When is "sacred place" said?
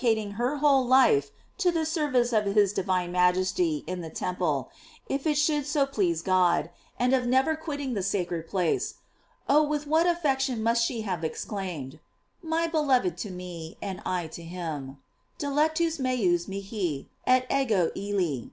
8.04-8.94